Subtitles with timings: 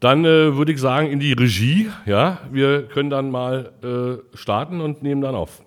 [0.00, 1.90] Dann äh, würde ich sagen, in die Regie.
[2.06, 5.62] Ja, wir können dann mal äh, starten und nehmen dann auf.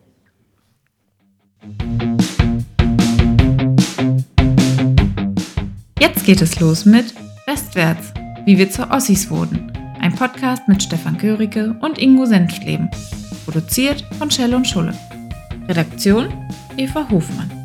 [5.99, 7.13] Jetzt geht es los mit
[7.45, 8.13] Westwärts,
[8.45, 9.71] wie wir zu Ossis wurden.
[9.99, 12.89] Ein Podcast mit Stefan Görike und Ingo Senftleben.
[13.45, 14.93] Produziert von Schell und Schulle.
[15.67, 16.29] Redaktion
[16.77, 17.60] Eva Hofmann.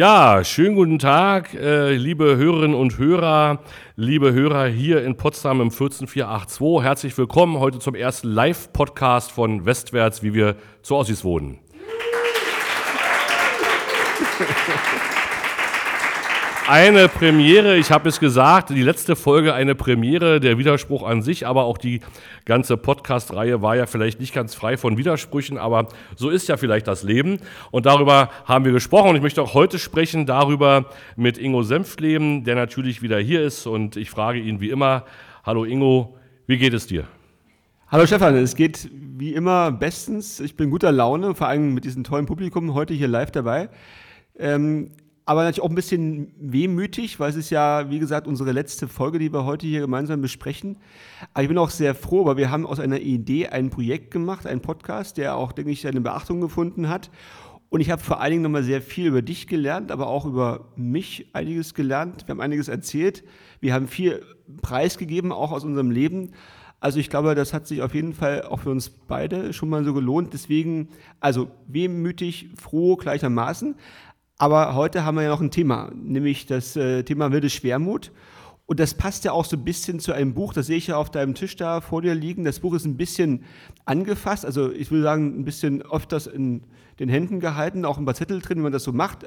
[0.00, 3.58] Ja, schönen guten Tag, äh, liebe Hörerinnen und Hörer,
[3.96, 6.82] liebe Hörer hier in Potsdam im 14482.
[6.82, 11.58] Herzlich willkommen heute zum ersten Live-Podcast von Westwärts, wie wir zu Ossis wohnen.
[16.70, 21.44] Eine Premiere, ich habe es gesagt, die letzte Folge eine Premiere, der Widerspruch an sich,
[21.44, 21.98] aber auch die
[22.44, 26.86] ganze Podcast-Reihe war ja vielleicht nicht ganz frei von Widersprüchen, aber so ist ja vielleicht
[26.86, 27.40] das Leben.
[27.72, 29.08] Und darüber haben wir gesprochen.
[29.08, 30.84] Und ich möchte auch heute sprechen darüber
[31.16, 33.66] mit Ingo Senftleben, der natürlich wieder hier ist.
[33.66, 35.06] Und ich frage ihn wie immer,
[35.42, 37.02] hallo Ingo, wie geht es dir?
[37.88, 40.38] Hallo Stefan, es geht wie immer bestens.
[40.38, 43.70] Ich bin guter Laune, vor allem mit diesem tollen Publikum heute hier live dabei.
[44.38, 44.92] Ähm,
[45.26, 49.18] aber natürlich auch ein bisschen wehmütig, weil es ist ja, wie gesagt, unsere letzte Folge,
[49.18, 50.76] die wir heute hier gemeinsam besprechen.
[51.34, 54.46] Aber ich bin auch sehr froh, weil wir haben aus einer Idee ein Projekt gemacht,
[54.46, 57.10] einen Podcast, der auch, denke ich, seine Beachtung gefunden hat.
[57.68, 60.72] Und ich habe vor allen Dingen nochmal sehr viel über dich gelernt, aber auch über
[60.74, 62.26] mich einiges gelernt.
[62.26, 63.22] Wir haben einiges erzählt.
[63.60, 64.24] Wir haben viel
[64.60, 66.32] preisgegeben, auch aus unserem Leben.
[66.80, 69.84] Also ich glaube, das hat sich auf jeden Fall auch für uns beide schon mal
[69.84, 70.32] so gelohnt.
[70.32, 70.88] Deswegen,
[71.20, 73.76] also wehmütig, froh gleichermaßen.
[74.40, 78.10] Aber heute haben wir ja noch ein Thema, nämlich das äh, Thema wilde Schwermut.
[78.64, 80.96] Und das passt ja auch so ein bisschen zu einem Buch, das sehe ich ja
[80.96, 82.44] auf deinem Tisch da vor dir liegen.
[82.44, 83.44] Das Buch ist ein bisschen
[83.84, 86.62] angefasst, also ich würde sagen, ein bisschen öfters in
[87.00, 89.26] den Händen gehalten, auch ein paar Zettel drin, wie man das so macht.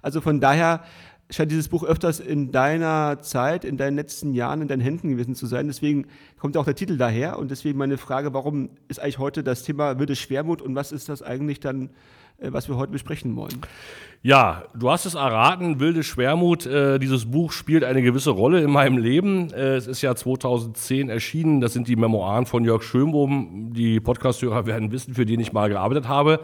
[0.00, 0.84] Also von daher
[1.28, 5.34] scheint dieses Buch öfters in deiner Zeit, in deinen letzten Jahren in deinen Händen gewesen
[5.34, 5.66] zu sein.
[5.66, 6.06] Deswegen
[6.38, 7.38] kommt auch der Titel daher.
[7.38, 11.10] Und deswegen meine Frage, warum ist eigentlich heute das Thema wilde Schwermut und was ist
[11.10, 11.90] das eigentlich dann
[12.38, 13.60] was wir heute besprechen wollen.
[14.22, 16.66] Ja, du hast es erraten, Wilde Schwermut.
[16.66, 19.52] Äh, dieses Buch spielt eine gewisse Rolle in meinem Leben.
[19.52, 21.60] Äh, es ist ja 2010 erschienen.
[21.60, 23.72] Das sind die Memoiren von Jörg Schönbohm.
[23.72, 26.40] Die Podcasthörer werden wissen, für den ich mal gearbeitet habe.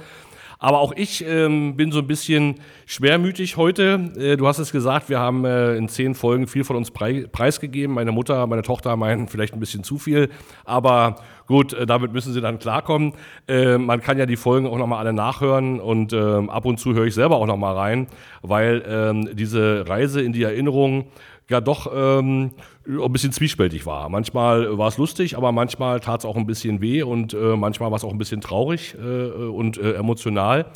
[0.63, 4.13] Aber auch ich ähm, bin so ein bisschen schwermütig heute.
[4.17, 7.27] Äh, du hast es gesagt, wir haben äh, in zehn Folgen viel von uns prei
[7.33, 7.97] preisgegeben.
[7.97, 10.29] Meine Mutter, meine Tochter meinen vielleicht ein bisschen zu viel.
[10.65, 11.17] Aber
[11.49, 13.15] gut, äh, damit müssen sie dann klarkommen.
[13.49, 16.95] Äh, man kann ja die Folgen auch nochmal alle nachhören und ähm, ab und zu
[16.95, 18.07] höre ich selber auch nochmal rein,
[18.43, 21.07] weil ähm, diese Reise in die Erinnerung
[21.51, 22.53] ja doch ähm,
[22.87, 24.09] ein bisschen zwiespältig war.
[24.09, 27.91] Manchmal war es lustig, aber manchmal tat es auch ein bisschen weh und äh, manchmal
[27.91, 30.67] war es auch ein bisschen traurig äh, und äh, emotional.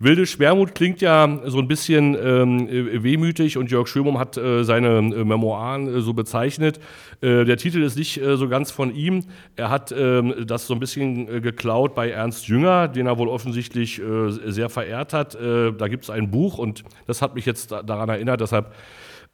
[0.00, 2.68] Wilde Schwermut klingt ja so ein bisschen ähm,
[3.02, 6.80] wehmütig und Jörg Schömum hat äh, seine äh, Memoiren äh, so bezeichnet.
[7.20, 9.24] Äh, der Titel ist nicht äh, so ganz von ihm.
[9.56, 13.28] Er hat ähm, das so ein bisschen äh, geklaut bei Ernst Jünger, den er wohl
[13.28, 14.00] offensichtlich
[14.46, 15.34] sehr verehrt hat.
[15.34, 18.74] da gibt es ein Buch und das hat mich jetzt daran erinnert, deshalb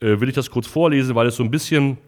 [0.01, 1.99] will ich das kurz vorlesen, weil es so ein bisschen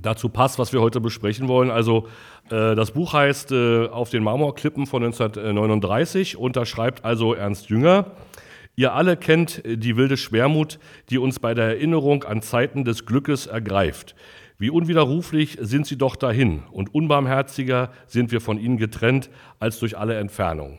[0.00, 1.70] dazu passt, was wir heute besprechen wollen.
[1.70, 2.06] Also
[2.50, 7.68] äh, das Buch heißt äh, Auf den Marmorklippen von 1939 und da schreibt also Ernst
[7.68, 8.06] Jünger,
[8.76, 10.78] Ihr alle kennt die wilde Schwermut,
[11.10, 14.14] die uns bei der Erinnerung an Zeiten des Glückes ergreift.
[14.58, 19.28] Wie unwiderruflich sind sie doch dahin und unbarmherziger sind wir von ihnen getrennt
[19.58, 20.78] als durch alle Entfernung.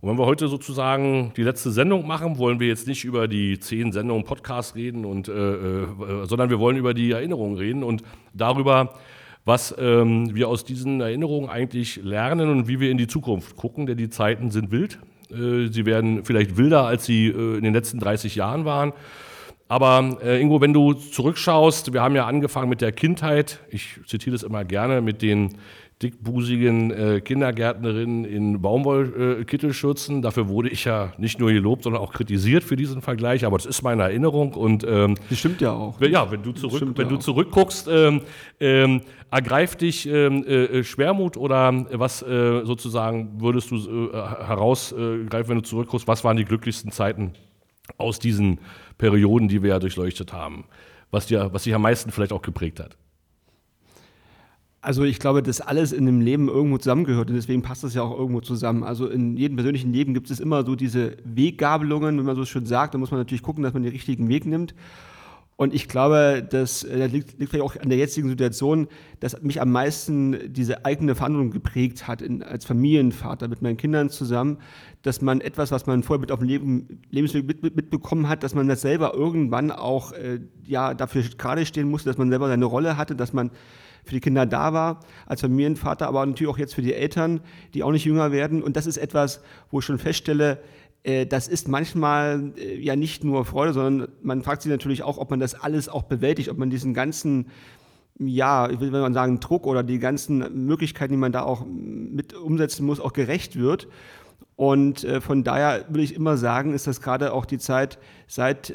[0.00, 3.58] Und wenn wir heute sozusagen die letzte Sendung machen, wollen wir jetzt nicht über die
[3.58, 5.86] zehn Sendungen Podcast reden, und, äh, äh,
[6.24, 8.94] sondern wir wollen über die Erinnerungen reden und darüber,
[9.44, 13.86] was ähm, wir aus diesen Erinnerungen eigentlich lernen und wie wir in die Zukunft gucken,
[13.86, 15.00] denn die Zeiten sind wild.
[15.32, 18.92] Äh, sie werden vielleicht wilder, als sie äh, in den letzten 30 Jahren waren.
[19.66, 24.34] Aber äh, Ingo, wenn du zurückschaust, wir haben ja angefangen mit der Kindheit, ich zitiere
[24.34, 25.56] das immer gerne, mit den
[26.02, 30.18] dickbusigen äh, Kindergärtnerinnen in Baumwollkittelschürzen.
[30.18, 33.44] Äh, Dafür wurde ich ja nicht nur gelobt, sondern auch kritisiert für diesen Vergleich.
[33.44, 34.54] Aber das ist meine Erinnerung.
[34.54, 36.00] Und, ähm, das stimmt ja auch.
[36.00, 38.22] Ja, wenn du, zurück, wenn ja du zurückguckst, ähm,
[38.60, 45.58] ähm, ergreift dich ähm, äh, Schwermut oder was äh, sozusagen würdest du äh, herausgreifen, wenn
[45.58, 47.32] du zurückguckst, was waren die glücklichsten Zeiten
[47.96, 48.60] aus diesen
[48.98, 50.64] Perioden, die wir ja durchleuchtet haben?
[51.10, 52.96] Was, dir, was dich am meisten vielleicht auch geprägt hat?
[54.88, 58.00] Also ich glaube, dass alles in dem Leben irgendwo zusammengehört und deswegen passt das ja
[58.00, 58.84] auch irgendwo zusammen.
[58.84, 62.64] Also in jedem persönlichen Leben gibt es immer so diese Weggabelungen, wenn man so schön
[62.64, 64.74] sagt, da muss man natürlich gucken, dass man den richtigen Weg nimmt.
[65.56, 68.88] Und ich glaube, das, äh, das liegt, liegt, vielleicht auch an der jetzigen Situation,
[69.20, 74.08] dass mich am meisten diese eigene Verhandlung geprägt hat, in, als Familienvater mit meinen Kindern
[74.08, 74.56] zusammen,
[75.02, 78.42] dass man etwas, was man vorher mit auf dem Leben, Lebensweg mit, mit, mitbekommen hat,
[78.42, 82.48] dass man das selber irgendwann auch äh, ja, dafür gerade stehen musste, dass man selber
[82.48, 83.50] seine Rolle hatte, dass man
[84.04, 87.40] für die Kinder da war als Familienvater, aber natürlich auch jetzt für die Eltern,
[87.74, 88.62] die auch nicht jünger werden.
[88.62, 89.40] Und das ist etwas,
[89.70, 90.58] wo ich schon feststelle,
[91.02, 95.18] äh, das ist manchmal äh, ja nicht nur Freude, sondern man fragt sich natürlich auch,
[95.18, 97.46] ob man das alles auch bewältigt, ob man diesen ganzen,
[98.18, 102.34] ja, ich will mal sagen, Druck oder die ganzen Möglichkeiten, die man da auch mit
[102.34, 103.88] umsetzen muss, auch gerecht wird.
[104.56, 108.72] Und äh, von daher würde ich immer sagen, ist das gerade auch die Zeit, seit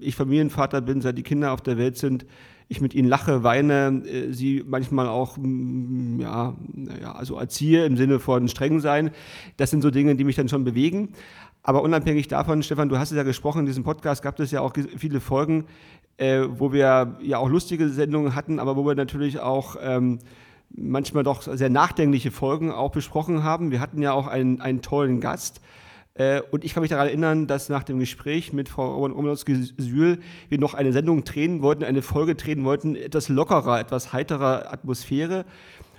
[0.00, 2.24] ich Familienvater bin, seit die Kinder auf der Welt sind,
[2.72, 6.54] ich mit ihnen lache, weine, sie manchmal auch, ja,
[7.00, 9.10] ja, also erziehe im Sinne von streng sein.
[9.56, 11.10] Das sind so Dinge, die mich dann schon bewegen.
[11.62, 14.60] Aber unabhängig davon, Stefan, du hast es ja gesprochen, in diesem Podcast gab es ja
[14.60, 15.66] auch viele Folgen,
[16.16, 20.18] äh, wo wir ja auch lustige Sendungen hatten, aber wo wir natürlich auch ähm,
[20.74, 23.70] manchmal doch sehr nachdenkliche Folgen auch besprochen haben.
[23.70, 25.60] Wir hatten ja auch einen, einen tollen Gast.
[26.14, 30.18] Äh, und ich kann mich daran erinnern, dass nach dem Gespräch mit Frau Romanowski-Sühl
[30.48, 35.44] wir noch eine Sendung drehen wollten, eine Folge drehen wollten, etwas lockerer, etwas heiterer Atmosphäre,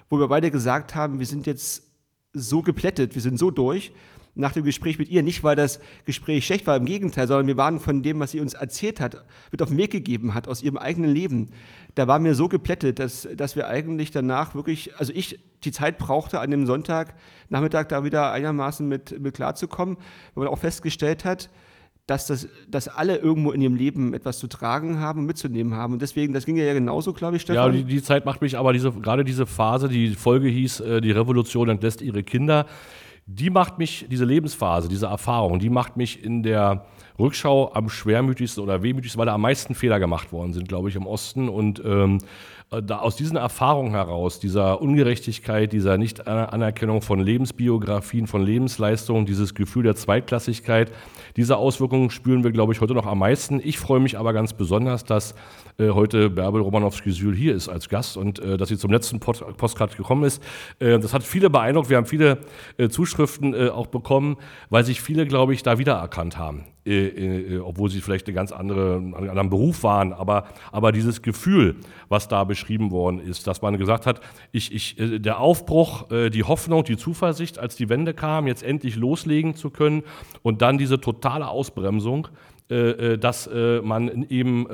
[0.09, 1.83] wo wir beide gesagt haben, wir sind jetzt
[2.33, 3.91] so geplättet, wir sind so durch
[4.35, 5.23] nach dem Gespräch mit ihr.
[5.23, 8.39] Nicht, weil das Gespräch schlecht war, im Gegenteil, sondern wir waren von dem, was sie
[8.39, 11.49] uns erzählt hat, mit auf den Weg gegeben hat, aus ihrem eigenen Leben.
[11.95, 15.97] Da waren wir so geplättet, dass, dass wir eigentlich danach wirklich, also ich die Zeit
[15.97, 19.97] brauchte, an dem Sonntagnachmittag da wieder einigermaßen mit, mit klarzukommen,
[20.33, 21.49] weil man auch festgestellt hat,
[22.05, 25.93] dass, das, dass alle irgendwo in ihrem Leben etwas zu tragen haben und mitzunehmen haben.
[25.93, 27.73] Und deswegen, das ging ja genauso, glaube ich, Stefan.
[27.73, 31.01] Ja, die, die Zeit macht mich aber diese, gerade diese Phase, die Folge hieß, äh,
[31.01, 32.65] die Revolution entlässt ihre Kinder
[33.25, 36.85] die macht mich, diese Lebensphase, diese Erfahrung, die macht mich in der
[37.17, 40.95] Rückschau am schwermütigsten oder wehmütigsten, weil da am meisten Fehler gemacht worden sind, glaube ich,
[40.95, 41.47] im Osten.
[41.47, 48.43] Und ähm, äh, da aus diesen Erfahrungen heraus, dieser Ungerechtigkeit, dieser Nicht-Anerkennung von Lebensbiografien, von
[48.43, 50.91] Lebensleistungen, dieses Gefühl der Zweitklassigkeit,
[51.35, 53.59] diese Auswirkungen spüren wir, glaube ich, heute noch am meisten.
[53.63, 55.35] Ich freue mich aber ganz besonders, dass
[55.77, 59.57] äh, heute Bärbel Romanowski-Sühl hier ist als Gast und äh, dass sie zum letzten Pod
[59.57, 60.41] Postcard gekommen ist.
[60.79, 61.89] Äh, das hat viele beeindruckt.
[61.89, 62.39] Wir haben viele
[62.77, 64.37] äh, Zuschriften äh, auch bekommen,
[64.69, 66.65] weil sich viele, glaube ich, da wiedererkannt haben.
[66.85, 71.75] Äh, obwohl sie vielleicht eine ganz andere, einen anderen Beruf waren, aber, aber dieses Gefühl,
[72.09, 74.19] was da beschrieben worden ist, dass man gesagt hat,
[74.51, 79.55] ich, ich, der Aufbruch, die Hoffnung, die Zuversicht, als die Wende kam, jetzt endlich loslegen
[79.55, 80.03] zu können
[80.41, 82.27] und dann diese totale Ausbremsung,
[82.73, 84.67] äh, äh, dass äh, man eben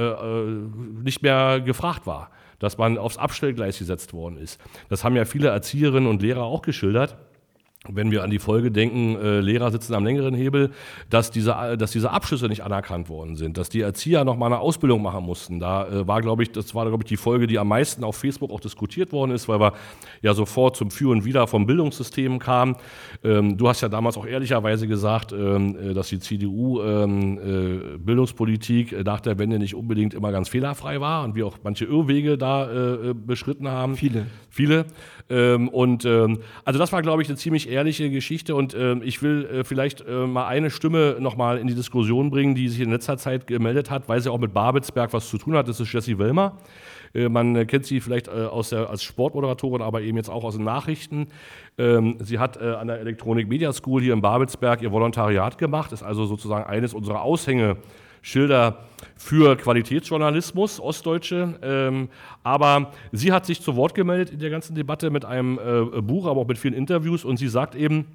[1.04, 2.30] nicht mehr gefragt war,
[2.60, 4.62] dass man aufs Abstellgleis gesetzt worden ist.
[4.90, 7.18] Das haben ja viele Erzieherinnen und Lehrer auch geschildert
[7.88, 10.72] wenn wir an die Folge denken, äh, Lehrer sitzen am längeren Hebel,
[11.10, 14.60] dass diese, dass diese Abschlüsse nicht anerkannt worden sind, dass die Erzieher noch mal eine
[14.60, 15.62] Ausbildung machen mussten.
[15.62, 18.18] Da äh, war, glaube ich, das war, glaube ich, die Folge, die am meisten auf
[18.18, 19.74] Facebook auch diskutiert worden ist, weil wir
[20.22, 22.76] ja sofort zum Für und Wider vom Bildungssystem kamen.
[23.24, 27.98] Ähm, du hast ja damals auch ehrlicherweise gesagt, ähm, äh, dass die CDU ähm, äh,
[27.98, 31.86] Bildungspolitik äh, nach der Wende nicht unbedingt immer ganz fehlerfrei war und wir auch manche
[31.86, 33.96] Irrwege da äh, beschritten haben.
[33.96, 34.26] Viele.
[34.50, 34.86] Viele.
[35.30, 39.22] Ähm, und ähm, also das war, glaube ich, eine ziemlich ehrliche Geschichte und ähm, ich
[39.22, 42.92] will äh, vielleicht äh, mal eine Stimme nochmal in die Diskussion bringen, die sich in
[42.92, 45.70] letzter Zeit gemeldet hat, weil sie auch mit Babelsberg was zu tun hat.
[45.70, 46.58] Das ist Jessie Wellmer.
[47.14, 50.56] Äh, man kennt sie vielleicht äh, aus der, als Sportmoderatorin, aber eben jetzt auch aus
[50.56, 51.28] den Nachrichten.
[51.78, 55.94] Ähm, sie hat äh, an der Electronic Media School hier in Babelsberg ihr Volontariat gemacht,
[55.94, 57.78] ist also sozusagen eines unserer Aushänge
[58.30, 61.60] Schilder für Qualitätsjournalismus, Ostdeutsche.
[61.62, 62.10] Ähm,
[62.44, 66.28] aber sie hat sich zu Wort gemeldet in der ganzen Debatte mit einem äh, Buch,
[66.28, 67.26] aber auch mit vielen Interviews.
[67.26, 68.06] Und sie sagt eben,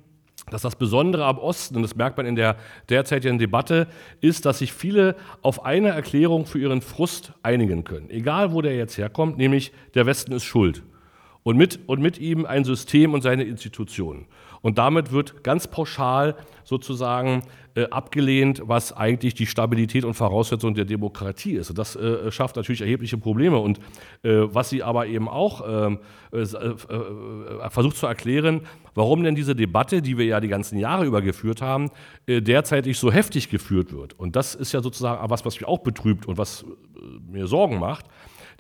[0.50, 2.56] dass das Besondere am Osten, und das merkt man in der
[2.88, 3.88] derzeitigen Debatte,
[4.21, 8.11] ist, dass sich viele auf eine Erklärung für ihren Frust einigen können.
[8.11, 10.83] Egal, wo der jetzt herkommt, nämlich der Westen ist schuld.
[11.42, 14.26] Und mit, und mit ihm ein System und seine Institutionen.
[14.64, 17.42] Und damit wird ganz pauschal sozusagen
[17.75, 21.68] äh, abgelehnt, was eigentlich die Stabilität und Voraussetzung der Demokratie ist.
[21.68, 23.59] Und das äh, schafft natürlich erhebliche Probleme.
[23.59, 23.78] Und
[24.23, 25.99] äh, was sie aber eben auch ähm,
[26.33, 28.62] äh, äh, versucht zu erklären,
[28.94, 31.90] warum denn diese Debatte, die wir ja die ganzen Jahre über geführt haben,
[32.25, 34.18] äh, derzeitig so heftig geführt wird.
[34.18, 36.64] Und das ist ja sozusagen was, was mich auch betrübt und was
[37.30, 38.06] mir Sorgen macht.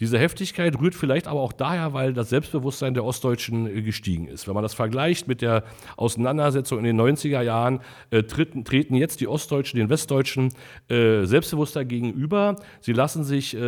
[0.00, 4.46] Diese Heftigkeit rührt vielleicht aber auch daher, weil das Selbstbewusstsein der Ostdeutschen äh, gestiegen ist.
[4.46, 5.64] Wenn man das vergleicht mit der
[5.96, 10.50] Auseinandersetzung in den 90er Jahren, äh, treten, treten, jetzt die Ostdeutschen den Westdeutschen
[10.88, 12.56] äh, selbstbewusster gegenüber.
[12.80, 13.58] Sie lassen sich äh,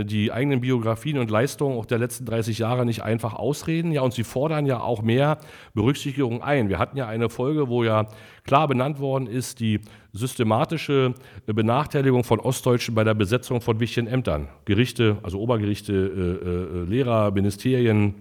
[0.00, 3.92] äh, die eigenen Biografien und Leistungen auch der letzten 30 Jahre nicht einfach ausreden.
[3.92, 5.38] Ja, und sie fordern ja auch mehr
[5.74, 6.68] Berücksichtigung ein.
[6.68, 8.06] Wir hatten ja eine Folge, wo ja
[8.44, 9.80] klar benannt worden ist, die
[10.16, 11.14] systematische
[11.46, 14.48] Benachteiligung von Ostdeutschen bei der Besetzung von wichtigen Ämtern.
[14.64, 18.14] Gerichte, also Obergerichte, äh, äh, Lehrer, Ministerien,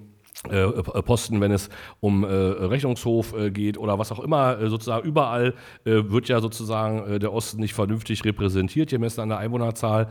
[0.50, 0.68] äh,
[1.02, 1.70] Posten, wenn es
[2.02, 5.54] um äh, Rechnungshof äh, geht oder was auch immer, äh, sozusagen überall
[5.86, 10.08] äh, wird ja sozusagen äh, der Osten nicht vernünftig repräsentiert, gemessen an der Einwohnerzahl.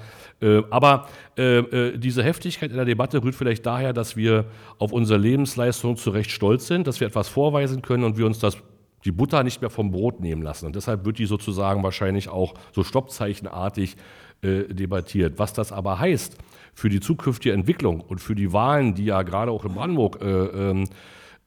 [0.70, 4.46] aber diese Heftigkeit in der Debatte rührt vielleicht daher, dass wir
[4.78, 8.38] auf unsere Lebensleistung zu Recht stolz sind, dass wir etwas vorweisen können und wir uns
[8.38, 8.56] das
[9.04, 10.66] die Butter nicht mehr vom Brot nehmen lassen.
[10.66, 13.96] Und deshalb wird die sozusagen wahrscheinlich auch so stoppzeichenartig
[14.42, 15.38] debattiert.
[15.38, 16.37] Was das aber heißt,
[16.75, 20.26] für die zukünftige Entwicklung und für die Wahlen, die ja gerade auch in Brandenburg äh,
[20.26, 20.84] ähm,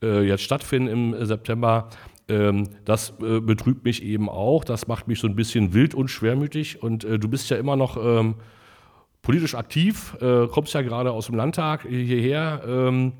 [0.02, 1.90] äh, jetzt stattfinden im September,
[2.30, 4.64] ähm, das äh, betrübt mich eben auch.
[4.64, 6.82] Das macht mich so ein bisschen wild und schwermütig.
[6.82, 8.36] Und äh, du bist ja immer noch ähm,
[9.22, 13.12] politisch aktiv, äh, kommst ja gerade aus dem Landtag hierher.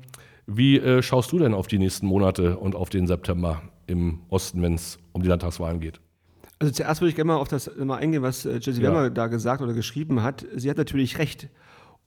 [0.50, 4.62] Wie äh, schaust du denn auf die nächsten Monate und auf den September im Osten,
[4.62, 6.00] wenn es um die Landtagswahlen geht?
[6.60, 8.90] Also zuerst würde ich gerne mal auf das mal eingehen, was Jessie ja.
[8.90, 10.46] Wemmer da gesagt oder geschrieben hat.
[10.54, 11.48] Sie hat natürlich recht.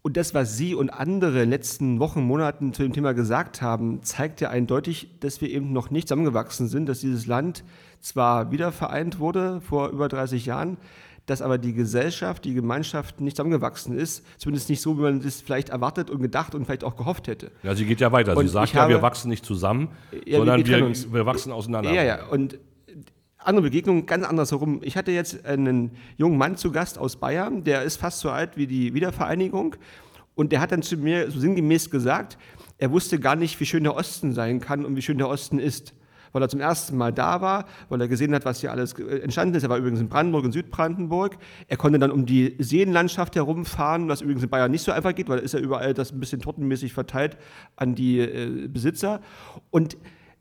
[0.04, 3.62] Und das, was Sie und andere in den letzten Wochen, Monaten zu dem Thema gesagt
[3.62, 7.64] haben, zeigt ja eindeutig, dass wir eben noch nicht zusammengewachsen sind, dass dieses Land
[8.00, 10.78] zwar wieder vereint wurde vor über 30 Jahren,
[11.26, 15.42] dass aber die Gesellschaft, die Gemeinschaft nicht zusammengewachsen ist, zumindest nicht so, wie man das
[15.42, 17.52] vielleicht erwartet und gedacht und vielleicht auch gehofft hätte.
[17.64, 18.36] Ja, sie geht ja weiter.
[18.36, 19.90] Und sie sagt ja, wir wachsen nicht zusammen,
[20.26, 21.94] ja, sondern wir, wir, wir, wachsen auseinander.
[21.94, 22.60] Ja, ja, und
[23.38, 24.82] andere Begegnung, ganz anders herum.
[24.84, 28.58] Ich hatte jetzt einen jungen Mann zu Gast aus Bayern, der ist fast so alt
[28.58, 29.76] wie die Wiedervereinigung.
[30.36, 32.38] Und der hat dann zu mir so sinngemäß gesagt,
[32.78, 35.60] er wusste gar nicht, wie schön der Osten sein kann und wie schön der Osten
[35.60, 35.94] ist.
[36.32, 39.56] Weil er zum ersten Mal da war, weil er gesehen hat, was hier alles entstanden
[39.56, 39.64] ist.
[39.64, 41.38] Er war übrigens in Brandenburg und Südbrandenburg.
[41.68, 45.30] Er konnte dann um die Seenlandschaft herumfahren, was übrigens in Bayern nicht so einfach geht,
[45.30, 47.38] weil da ist ja überall das ein bisschen tortenmäßig verteilt
[47.76, 49.22] an die äh, Besitzer.
[49.70, 49.98] Und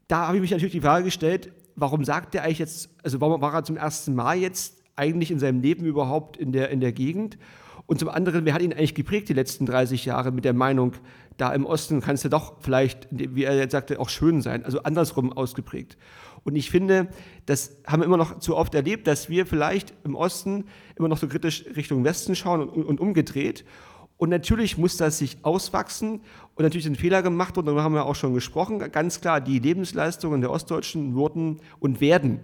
[0.09, 3.41] da habe ich mich natürlich die Frage gestellt, warum sagt er eigentlich jetzt, also warum
[3.41, 6.93] war er zum ersten Mal jetzt eigentlich in seinem Leben überhaupt in der, in der
[6.93, 7.39] Gegend?
[7.87, 10.93] Und zum anderen, wer hat ihn eigentlich geprägt die letzten 30 Jahre mit der Meinung,
[11.41, 14.83] da im Osten kannst du doch vielleicht, wie er jetzt sagte, auch schön sein, also
[14.83, 15.97] andersrum ausgeprägt.
[16.45, 17.09] Und ich finde,
[17.47, 20.65] das haben wir immer noch zu oft erlebt, dass wir vielleicht im Osten
[20.97, 23.65] immer noch so kritisch Richtung Westen schauen und, und umgedreht.
[24.17, 26.21] Und natürlich muss das sich auswachsen
[26.55, 28.79] und natürlich sind Fehler gemacht und darüber haben wir auch schon gesprochen.
[28.79, 32.41] Ganz klar, die Lebensleistungen der Ostdeutschen wurden und werden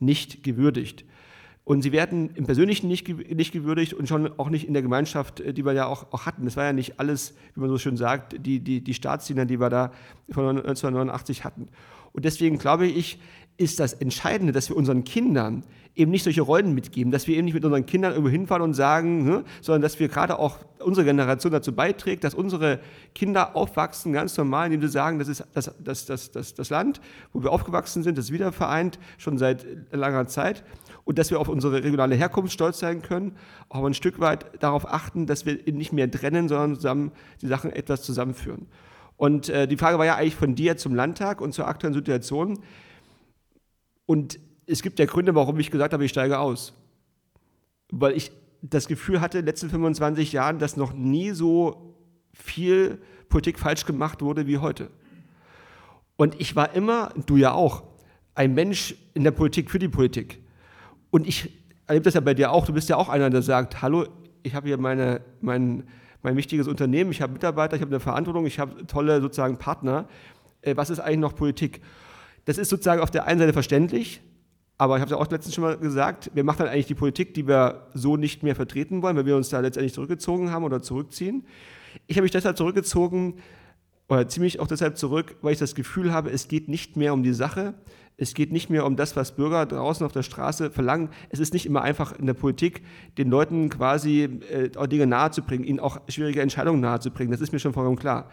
[0.00, 1.06] nicht gewürdigt.
[1.64, 5.40] Und sie werden im Persönlichen nicht, nicht gewürdigt und schon auch nicht in der Gemeinschaft,
[5.40, 6.44] äh, die wir ja auch, auch hatten.
[6.44, 9.58] Das war ja nicht alles, wie man so schön sagt, die, die, die Staatsdiener, die
[9.58, 9.90] wir da
[10.30, 11.68] von 1989 hatten.
[12.14, 13.18] Und deswegen glaube ich,
[13.56, 15.64] ist das Entscheidende, dass wir unseren Kindern
[15.96, 18.74] eben nicht solche Rollen mitgeben, dass wir eben nicht mit unseren Kindern irgendwo hinfahren und
[18.74, 22.80] sagen, ne, sondern dass wir gerade auch unsere Generation dazu beiträgt, dass unsere
[23.14, 27.00] Kinder aufwachsen, ganz normal, indem sie sagen, das ist das, das, das, das, das Land,
[27.32, 30.64] wo wir aufgewachsen sind, das ist wieder vereint, schon seit langer Zeit.
[31.04, 33.36] Und dass wir auf unsere regionale Herkunft stolz sein können,
[33.68, 37.70] auch ein Stück weit darauf achten, dass wir nicht mehr trennen, sondern zusammen die Sachen
[37.70, 38.66] etwas zusammenführen.
[39.16, 42.58] Und äh, die Frage war ja eigentlich von dir zum Landtag und zur aktuellen Situation.
[44.06, 46.74] Und es gibt ja Gründe, warum ich gesagt habe, ich steige aus.
[47.90, 51.94] Weil ich das Gefühl hatte, in den letzten 25 Jahren, dass noch nie so
[52.32, 54.90] viel Politik falsch gemacht wurde wie heute.
[56.16, 57.82] Und ich war immer, du ja auch,
[58.34, 60.42] ein Mensch in der Politik für die Politik.
[61.10, 61.52] Und ich
[61.86, 62.66] erlebe das ja bei dir auch.
[62.66, 64.06] Du bist ja auch einer, der sagt, hallo,
[64.42, 65.84] ich habe hier meine, mein,
[66.24, 70.08] mein wichtiges Unternehmen, ich habe Mitarbeiter, ich habe eine Verantwortung, ich habe tolle sozusagen Partner.
[70.62, 71.82] Äh, was ist eigentlich noch Politik?
[72.46, 74.22] Das ist sozusagen auf der einen Seite verständlich,
[74.76, 76.94] aber ich habe es ja auch letztens schon mal gesagt, wir machen dann eigentlich die
[76.94, 80.64] Politik, die wir so nicht mehr vertreten wollen, weil wir uns da letztendlich zurückgezogen haben
[80.64, 81.44] oder zurückziehen.
[82.06, 83.34] Ich habe mich deshalb zurückgezogen,
[84.08, 87.22] oder ziemlich auch deshalb zurück, weil ich das Gefühl habe, es geht nicht mehr um
[87.22, 87.74] die Sache,
[88.16, 91.08] es geht nicht mehr um das, was Bürger draußen auf der Straße verlangen.
[91.30, 92.82] Es ist nicht immer einfach in der Politik,
[93.18, 97.32] den Leuten quasi äh, Dinge nahezubringen, ihnen auch schwierige Entscheidungen nahezubringen.
[97.32, 98.30] Das ist mir schon vollkommen klar.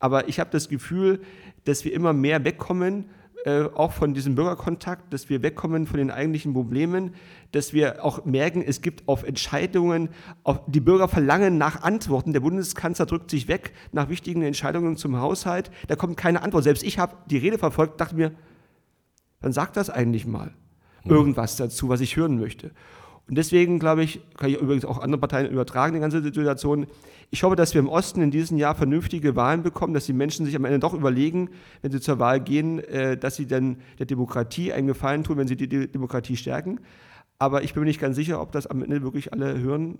[0.00, 1.20] Aber ich habe das Gefühl,
[1.64, 3.06] dass wir immer mehr wegkommen
[3.44, 7.14] äh, auch von diesem Bürgerkontakt, dass wir wegkommen von den eigentlichen Problemen,
[7.52, 10.08] dass wir auch merken, es gibt auf Entscheidungen,
[10.42, 12.32] auf, die Bürger verlangen nach Antworten.
[12.32, 15.70] Der Bundeskanzler drückt sich weg nach wichtigen Entscheidungen zum Haushalt.
[15.86, 16.64] Da kommt keine Antwort.
[16.64, 18.32] Selbst ich habe die Rede verfolgt, dachte mir,
[19.40, 20.52] dann sag das eigentlich mal.
[21.04, 22.72] Irgendwas dazu, was ich hören möchte.
[23.28, 26.86] Und deswegen glaube ich, kann ich übrigens auch andere Parteien übertragen, die ganze Situation.
[27.30, 30.46] Ich hoffe, dass wir im Osten in diesem Jahr vernünftige Wahlen bekommen, dass die Menschen
[30.46, 31.50] sich am Ende doch überlegen,
[31.82, 35.46] wenn sie zur Wahl gehen, äh, dass sie dann der Demokratie einen Gefallen tun, wenn
[35.46, 36.80] sie die Demokratie stärken.
[37.38, 39.98] Aber ich bin mir nicht ganz sicher, ob das am Ende wirklich alle hören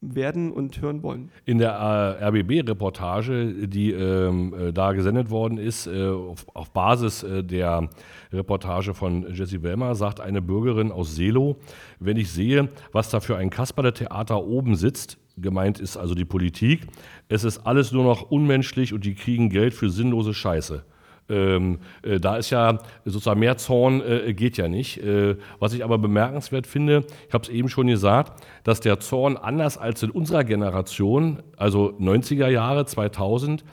[0.00, 1.30] werden und hören wollen.
[1.44, 7.24] In der äh, RBB-Reportage, die ähm, äh, da gesendet worden ist, äh, auf, auf, Basis
[7.24, 7.88] äh, der
[8.32, 11.56] Reportage von Jesse Wellmer, sagt eine Bürgerin aus Selo,
[11.98, 16.86] wenn ich sehe, was da für ein Kasperle-Theater oben sitzt, gemeint ist also die Politik,
[17.28, 20.84] es ist alles nur noch unmenschlich und die kriegen Geld für sinnlose Scheiße.
[21.28, 24.98] Ähm, äh, da ist ja sozusagen mehr Zorn äh, geht ja nicht.
[24.98, 29.36] Äh, was ich aber bemerkenswert finde, ich habe es eben schon gesagt, dass der Zorn
[29.36, 33.64] anders als in unserer Generation, also 90er Jahre, 2000,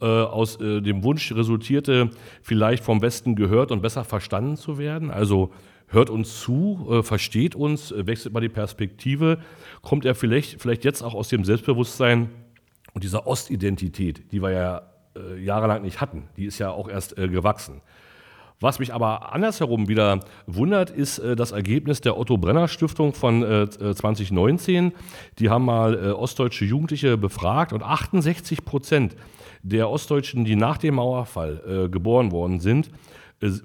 [0.00, 2.10] äh, aus äh, dem Wunsch resultierte,
[2.42, 5.10] vielleicht vom Westen gehört und besser verstanden zu werden.
[5.10, 5.50] Also
[5.88, 9.38] hört uns zu, äh, versteht uns, wechselt mal die Perspektive,
[9.82, 12.30] kommt er vielleicht, vielleicht jetzt auch aus dem Selbstbewusstsein
[12.94, 14.82] und dieser Ostidentität, die wir ja
[15.16, 16.28] äh, jahrelang nicht hatten.
[16.36, 17.80] Die ist ja auch erst äh, gewachsen.
[18.62, 23.42] Was mich aber andersherum wieder wundert, ist äh, das Ergebnis der Otto Brenner Stiftung von
[23.42, 24.88] äh, 2019.
[24.88, 24.92] Äh,
[25.38, 29.16] die haben mal äh, ostdeutsche Jugendliche befragt und 68 Prozent
[29.62, 32.90] der Ostdeutschen, die nach dem Mauerfall geboren worden sind,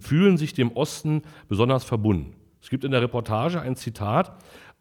[0.01, 2.33] fühlen sich dem Osten besonders verbunden.
[2.61, 4.33] Es gibt in der Reportage ein Zitat,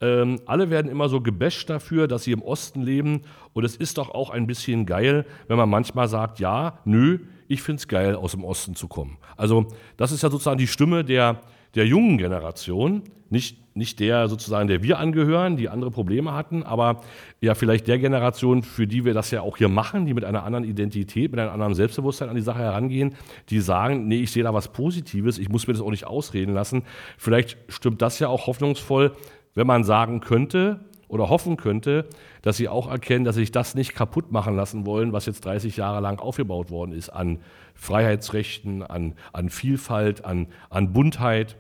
[0.05, 3.23] ähm, alle werden immer so gebasht dafür, dass sie im Osten leben.
[3.55, 7.63] Und es ist doch auch ein bisschen geil, wenn man manchmal sagt, ja, nö, ich
[7.63, 9.17] finde es geil, aus dem Osten zu kommen.
[9.37, 11.41] Also das ist ja sozusagen die Stimme der,
[11.75, 17.01] der jungen Generation, nicht, nicht der sozusagen, der wir angehören, die andere Probleme hatten, aber
[17.41, 20.45] ja vielleicht der Generation, für die wir das ja auch hier machen, die mit einer
[20.45, 23.17] anderen Identität, mit einem anderen Selbstbewusstsein an die Sache herangehen,
[23.51, 26.55] die sagen, nee, ich sehe da was Positives, ich muss mir das auch nicht ausreden
[26.55, 26.85] lassen.
[27.19, 29.13] Vielleicht stimmt das ja auch hoffnungsvoll,
[29.55, 32.09] wenn man sagen könnte oder hoffen könnte,
[32.43, 35.45] dass sie auch erkennen, dass sie sich das nicht kaputt machen lassen wollen, was jetzt
[35.45, 37.39] 30 Jahre lang aufgebaut worden ist an
[37.75, 41.57] Freiheitsrechten, an, an Vielfalt, an, an Buntheit.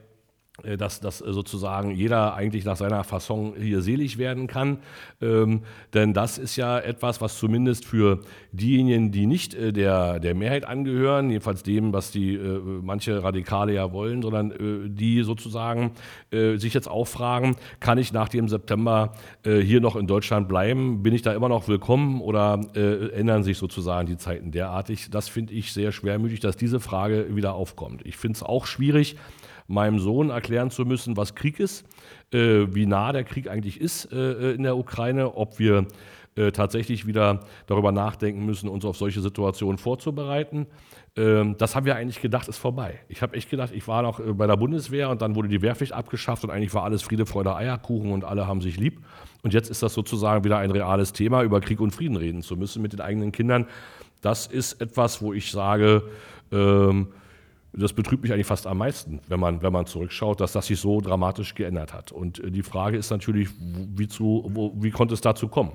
[0.62, 4.78] Äh, dass, dass äh, sozusagen jeder eigentlich nach seiner Fasson hier selig werden kann.
[5.20, 5.62] Ähm,
[5.94, 8.20] denn das ist ja etwas, was zumindest für
[8.52, 13.74] diejenigen, die nicht äh, der, der Mehrheit angehören, jedenfalls dem, was die äh, manche Radikale
[13.74, 15.90] ja wollen, sondern äh, die sozusagen
[16.30, 19.12] äh, sich jetzt auch fragen, kann ich nach dem September
[19.44, 21.02] hier noch in Deutschland bleiben?
[21.02, 25.10] Bin ich da immer noch willkommen oder ändern sich sozusagen die Zeiten derartig?
[25.10, 28.02] Das finde ich sehr schwermütig, dass diese Frage wieder aufkommt.
[28.04, 29.16] Ich finde es auch schwierig,
[29.66, 31.84] meinem Sohn erklären zu müssen, was Krieg ist,
[32.32, 35.86] äh, wie nah der Krieg eigentlich ist äh, in der Ukraine, ob wir
[36.36, 40.66] äh, tatsächlich wieder darüber nachdenken müssen, uns auf solche Situationen vorzubereiten.
[41.16, 42.98] Ähm, das haben wir eigentlich gedacht, ist vorbei.
[43.08, 45.62] Ich habe echt gedacht, ich war noch äh, bei der Bundeswehr und dann wurde die
[45.62, 49.00] Wehrpflicht abgeschafft und eigentlich war alles Friede, Freude, Eierkuchen und alle haben sich lieb.
[49.42, 52.56] Und jetzt ist das sozusagen wieder ein reales Thema, über Krieg und Frieden reden zu
[52.56, 53.66] müssen mit den eigenen Kindern.
[54.20, 56.02] Das ist etwas, wo ich sage,
[56.50, 57.08] ähm,
[57.76, 60.78] das betrübt mich eigentlich fast am meisten, wenn man, wenn man zurückschaut, dass das sich
[60.78, 62.12] so dramatisch geändert hat.
[62.12, 65.72] Und äh, die Frage ist natürlich, wie, zu, wo, wie konnte es dazu kommen?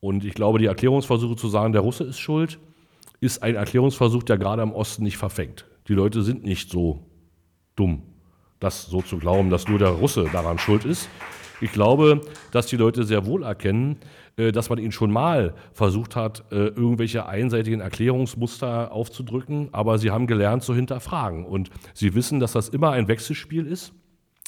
[0.00, 2.58] Und ich glaube, die Erklärungsversuche zu sagen, der Russe ist schuld,
[3.20, 5.66] ist ein Erklärungsversuch, der gerade im Osten nicht verfängt.
[5.88, 7.06] Die Leute sind nicht so
[7.74, 8.02] dumm,
[8.60, 11.08] das so zu glauben, dass nur der Russe daran schuld ist.
[11.60, 13.96] Ich glaube, dass die Leute sehr wohl erkennen,
[14.36, 20.26] dass man ihnen schon mal versucht hat, äh, irgendwelche einseitigen Erklärungsmuster aufzudrücken, aber sie haben
[20.26, 21.44] gelernt zu hinterfragen.
[21.44, 23.92] Und sie wissen, dass das immer ein Wechselspiel ist,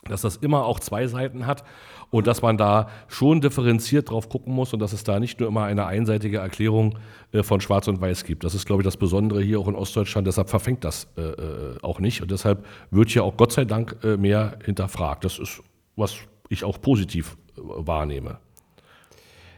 [0.08, 1.64] dass das immer auch zwei Seiten hat
[2.10, 5.48] und dass man da schon differenziert drauf gucken muss und dass es da nicht nur
[5.48, 6.98] immer eine einseitige Erklärung
[7.32, 8.44] äh, von Schwarz und Weiß gibt.
[8.44, 10.26] Das ist, glaube ich, das Besondere hier auch in Ostdeutschland.
[10.26, 11.08] Deshalb verfängt das
[11.82, 15.24] auch nicht und deshalb wird hier auch Gott sei Dank mehr hinterfragt.
[15.24, 15.62] Das ist,
[15.96, 16.16] was
[16.48, 18.38] ich auch positiv wahrnehme.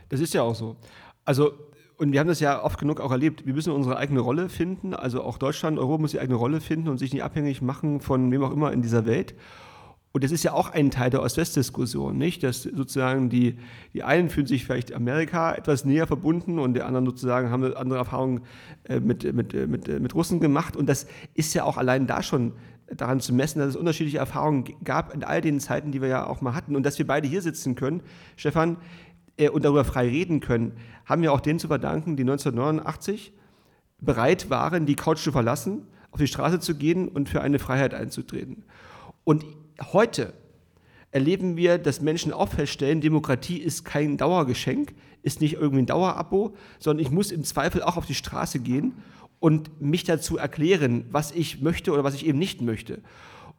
[0.08, 0.76] Das ist ja auch so.
[1.24, 1.52] Also,
[1.96, 3.44] und wir haben das ja oft genug auch erlebt.
[3.44, 4.94] Wir müssen unsere eigene Rolle finden.
[4.94, 8.30] Also auch Deutschland, Europa muss die eigene Rolle finden und sich nicht abhängig machen von
[8.30, 9.34] wem auch immer in dieser Welt.
[10.12, 12.42] Und das ist ja auch ein Teil der Ost-West-Diskussion, nicht?
[12.42, 13.58] Dass sozusagen die,
[13.92, 17.98] die einen fühlen sich vielleicht Amerika etwas näher verbunden und die anderen sozusagen haben andere
[17.98, 18.40] Erfahrungen
[18.84, 20.76] äh, mit, mit, mit, mit Russen gemacht.
[20.76, 22.52] Und das ist ja auch allein da schon
[22.96, 26.26] daran zu messen, dass es unterschiedliche Erfahrungen gab in all den Zeiten, die wir ja
[26.26, 26.74] auch mal hatten.
[26.74, 28.02] Und dass wir beide hier sitzen können,
[28.36, 28.78] Stefan,
[29.38, 30.72] äh, und darüber frei reden können,
[31.06, 33.32] haben wir auch denen zu verdanken, die 1989
[34.00, 37.94] bereit waren, die Couch zu verlassen, auf die Straße zu gehen und für eine Freiheit
[37.94, 38.64] einzutreten.
[39.24, 39.44] Und
[39.92, 40.32] heute
[41.10, 46.54] erleben wir, dass Menschen auch feststellen, Demokratie ist kein Dauergeschenk, ist nicht irgendwie ein Dauerabo,
[46.78, 48.94] sondern ich muss im Zweifel auch auf die Straße gehen
[49.40, 53.00] und mich dazu erklären, was ich möchte oder was ich eben nicht möchte.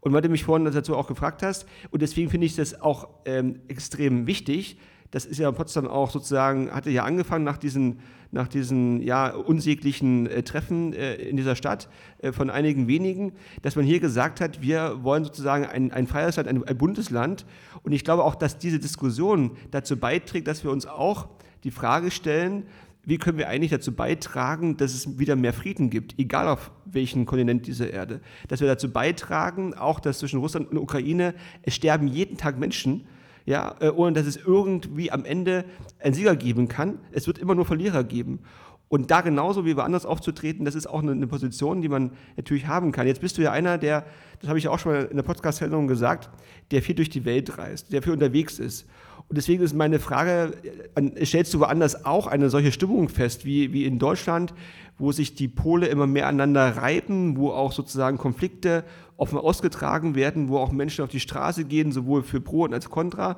[0.02, 3.10] Und weil du mich vorhin dazu auch gefragt hast, und deswegen finde ich das auch
[3.26, 4.78] ähm, extrem wichtig,
[5.12, 8.00] das ist ja Potsdam auch sozusagen, hatte ja angefangen nach diesen,
[8.32, 13.76] nach diesen ja, unsäglichen äh, Treffen äh, in dieser Stadt äh, von einigen wenigen, dass
[13.76, 17.46] man hier gesagt hat, wir wollen sozusagen ein, ein freies Land, ein, ein Bundesland.
[17.82, 21.28] Und ich glaube auch, dass diese Diskussion dazu beiträgt, dass wir uns auch
[21.64, 22.66] die Frage stellen,
[23.04, 27.26] wie können wir eigentlich dazu beitragen, dass es wieder mehr Frieden gibt, egal auf welchem
[27.26, 28.22] Kontinent dieser Erde.
[28.48, 33.08] Dass wir dazu beitragen, auch dass zwischen Russland und Ukraine, es sterben jeden Tag Menschen,
[33.46, 35.66] ja, äh, ohne dass es irgendwie am Ende
[36.00, 37.00] einen Sieger geben kann.
[37.12, 38.40] Es wird immer nur Verlierer geben.
[38.90, 42.92] Und da genauso wie woanders aufzutreten, das ist auch eine, Position, die man natürlich haben
[42.92, 43.06] kann.
[43.06, 44.06] Jetzt bist du ja einer, der,
[44.42, 46.30] das habe ich auch schon mal in der Podcast-Sendung gesagt,
[46.72, 48.88] der viel durch die Welt reist, der viel unterwegs ist.
[49.30, 50.54] Und deswegen ist meine Frage,
[51.24, 54.56] stellst du woanders auch eine solche Stimmung fest wie, wie in Deutschland,
[54.98, 58.84] wo sich die Pole immer mehr aneinander reiben, wo auch sozusagen Konflikte
[59.18, 62.90] offen ausgetragen werden, wo auch Menschen auf die Straße gehen, sowohl für Pro und als
[62.90, 63.38] Contra.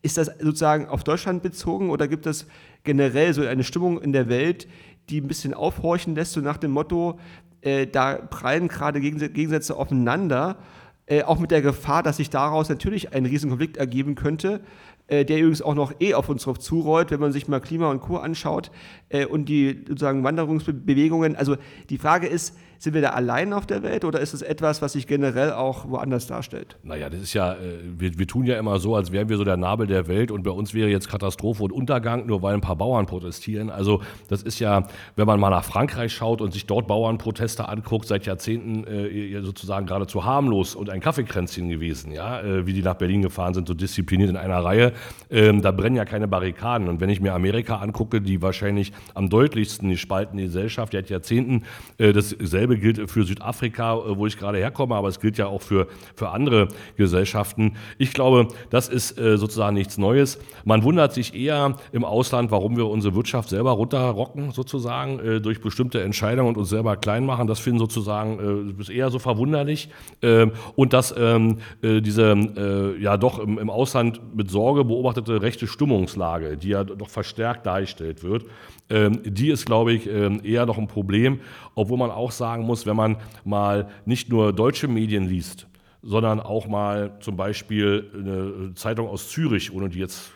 [0.00, 2.46] Ist das sozusagen auf Deutschland bezogen oder gibt es
[2.84, 4.68] generell so eine Stimmung in der Welt,
[5.08, 7.18] die ein bisschen aufhorchen lässt, so nach dem Motto,
[7.62, 10.58] äh, da prallen gerade Gegensätze aufeinander,
[11.06, 14.60] äh, auch mit der Gefahr, dass sich daraus natürlich ein Riesenkonflikt ergeben könnte,
[15.08, 18.00] der übrigens auch noch eh auf uns drauf zurollt, wenn man sich mal Klima und
[18.00, 18.16] Co.
[18.16, 18.70] anschaut
[19.08, 21.36] äh, und die sozusagen Wanderungsbewegungen.
[21.36, 21.56] Also
[21.90, 24.94] die Frage ist, sind wir da allein auf der Welt oder ist es etwas, was
[24.94, 26.76] sich generell auch woanders darstellt?
[26.82, 29.44] Naja, das ist ja, äh, wir, wir tun ja immer so, als wären wir so
[29.44, 32.60] der Nabel der Welt und bei uns wäre jetzt Katastrophe und Untergang, nur weil ein
[32.60, 33.70] paar Bauern protestieren.
[33.70, 38.08] Also das ist ja, wenn man mal nach Frankreich schaut und sich dort Bauernproteste anguckt,
[38.08, 42.94] seit Jahrzehnten äh, sozusagen geradezu harmlos und ein Kaffeekränzchen gewesen, ja, äh, wie die nach
[42.94, 44.92] Berlin gefahren sind, so diszipliniert in einer Reihe.
[45.30, 46.88] Ähm, da brennen ja keine Barrikaden.
[46.88, 51.10] Und wenn ich mir Amerika angucke, die wahrscheinlich am deutlichsten die spaltende Gesellschaft, die hat
[51.10, 51.62] Jahrzehnten
[51.98, 55.46] äh, dasselbe Dasselbe gilt für Südafrika, äh, wo ich gerade herkomme, aber es gilt ja
[55.46, 57.76] auch für, für andere Gesellschaften.
[57.98, 60.38] Ich glaube, das ist äh, sozusagen nichts Neues.
[60.64, 65.60] Man wundert sich eher im Ausland, warum wir unsere Wirtschaft selber runterrocken, sozusagen, äh, durch
[65.60, 67.46] bestimmte Entscheidungen und uns selber klein machen.
[67.46, 69.88] Das finden sozusagen ist eher so verwunderlich.
[70.22, 76.68] Ähm, und dass ähm, diese ja doch im, Ausland mit Sorge beobachtete rechte Stimmungslage, die
[76.68, 78.44] ja doch verstärkt dargestellt wird,
[78.90, 81.40] ähm, die ist, glaube ich, eher noch ein Problem,
[81.74, 85.66] obwohl man auch sagen muss, wenn man mal nicht nur deutsche Medien liest,
[86.02, 90.32] sondern auch mal zum Beispiel eine Zeitung aus Zürich, ohne die jetzt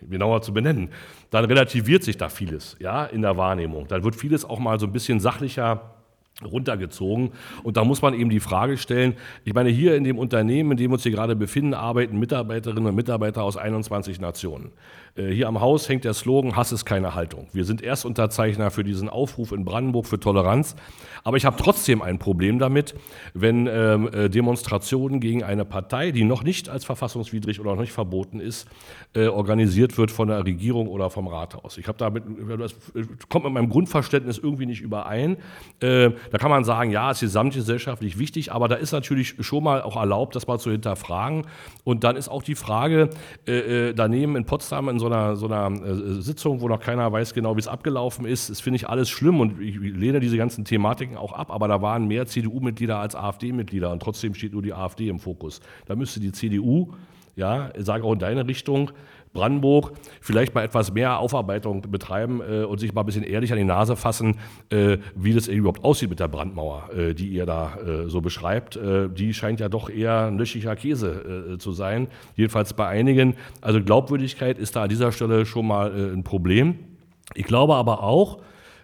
[0.00, 0.90] genauer zu benennen,
[1.30, 3.88] dann relativiert sich da vieles ja, in der Wahrnehmung.
[3.88, 5.94] Dann wird vieles auch mal so ein bisschen sachlicher
[6.44, 7.32] runtergezogen.
[7.62, 10.76] Und da muss man eben die Frage stellen, ich meine, hier in dem Unternehmen, in
[10.76, 14.70] dem wir uns hier gerade befinden, arbeiten Mitarbeiterinnen und Mitarbeiter aus 21 Nationen.
[15.18, 17.48] Äh, hier am Haus hängt der Slogan, Hass ist keine Haltung.
[17.52, 20.76] Wir sind Erstunterzeichner für diesen Aufruf in Brandenburg für Toleranz.
[21.24, 22.94] Aber ich habe trotzdem ein Problem damit,
[23.34, 27.92] wenn ähm, äh, Demonstrationen gegen eine Partei, die noch nicht als verfassungswidrig oder noch nicht
[27.92, 28.68] verboten ist,
[29.14, 31.76] äh, organisiert wird von der Regierung oder vom Rathaus.
[31.78, 32.24] Ich habe damit,
[32.58, 32.74] das
[33.28, 35.36] kommt mit meinem Grundverständnis irgendwie nicht überein.
[35.80, 39.82] Äh, da kann man sagen, ja, ist gesamtgesellschaftlich wichtig, aber da ist natürlich schon mal
[39.82, 41.46] auch erlaubt, das mal zu hinterfragen.
[41.84, 43.10] Und dann ist auch die Frage,
[43.46, 47.10] äh, äh daneben in Potsdam in so einer, so einer äh, Sitzung, wo noch keiner
[47.10, 50.36] weiß genau, wie es abgelaufen ist, das finde ich alles schlimm und ich lehne diese
[50.36, 54.62] ganzen Thematiken auch ab, aber da waren mehr CDU-Mitglieder als AfD-Mitglieder und trotzdem steht nur
[54.62, 55.60] die AfD im Fokus.
[55.86, 56.92] Da müsste die CDU,
[57.36, 58.90] ja, sage auch in deine Richtung,
[59.38, 63.58] Brandenburg vielleicht mal etwas mehr Aufarbeitung betreiben äh, und sich mal ein bisschen ehrlich an
[63.58, 64.36] die Nase fassen,
[64.70, 68.74] äh, wie das überhaupt aussieht mit der Brandmauer, äh, die ihr da äh, so beschreibt.
[68.76, 73.36] Äh, die scheint ja doch eher löchiger Käse äh, zu sein, jedenfalls bei einigen.
[73.60, 76.74] Also Glaubwürdigkeit ist da an dieser Stelle schon mal ein Problem.
[77.34, 78.42] Ich glaube aber auch,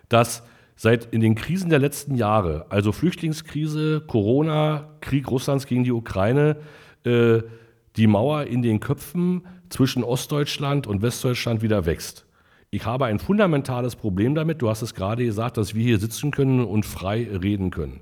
[0.08, 0.44] dass
[0.76, 6.56] seit in den Krisen der letzten Jahre, also Flüchtlingskrise, Corona, Krieg Russlands gegen die Ukraine,
[7.04, 12.26] die Mauer in den Köpfen zwischen Ostdeutschland und Westdeutschland wieder wächst.
[12.70, 14.60] Ich habe ein fundamentales Problem damit.
[14.60, 18.00] Du hast es gerade gesagt, dass wir hier sitzen können und frei reden können.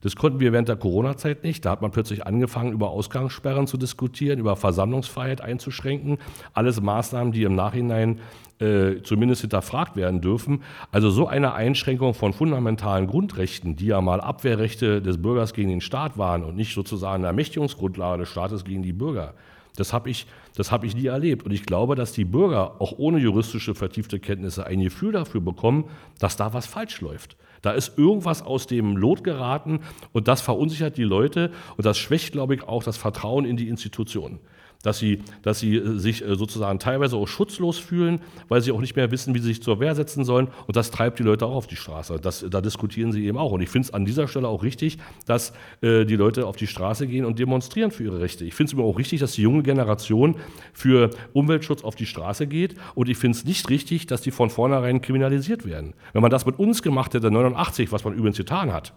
[0.00, 1.64] Das konnten wir während der Corona-Zeit nicht.
[1.64, 6.18] Da hat man plötzlich angefangen, über Ausgangssperren zu diskutieren, über Versammlungsfreiheit einzuschränken.
[6.52, 8.20] Alles Maßnahmen, die im Nachhinein
[8.60, 10.62] äh, zumindest hinterfragt werden dürfen.
[10.92, 15.80] Also so eine Einschränkung von fundamentalen Grundrechten, die ja mal Abwehrrechte des Bürgers gegen den
[15.80, 19.34] Staat waren und nicht sozusagen eine Ermächtigungsgrundlage des Staates gegen die Bürger,
[19.78, 20.26] das habe ich,
[20.58, 21.44] hab ich nie erlebt.
[21.44, 25.84] Und ich glaube, dass die Bürger auch ohne juristische vertiefte Kenntnisse ein Gefühl dafür bekommen,
[26.18, 27.36] dass da was falsch läuft.
[27.62, 29.80] Da ist irgendwas aus dem Lot geraten
[30.12, 33.68] und das verunsichert die Leute und das schwächt, glaube ich, auch das Vertrauen in die
[33.68, 34.38] Institutionen
[34.82, 38.80] dass sie, dass sie äh, sich äh, sozusagen teilweise auch schutzlos fühlen, weil sie auch
[38.80, 40.48] nicht mehr wissen, wie sie sich zur Wehr setzen sollen.
[40.66, 42.18] Und das treibt die Leute auch auf die Straße.
[42.20, 43.52] Das, da diskutieren sie eben auch.
[43.52, 46.66] Und ich finde es an dieser Stelle auch richtig, dass äh, die Leute auf die
[46.66, 48.44] Straße gehen und demonstrieren für ihre Rechte.
[48.44, 50.36] Ich finde es immer auch richtig, dass die junge Generation
[50.72, 52.76] für Umweltschutz auf die Straße geht.
[52.94, 55.94] Und ich finde es nicht richtig, dass die von vornherein kriminalisiert werden.
[56.12, 58.92] Wenn man das mit uns gemacht hätte, 89, was man übrigens getan hat,